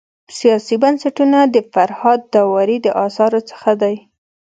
[0.37, 3.95] سیاسي بنسټونه د فرهاد داوري د اثارو څخه دی.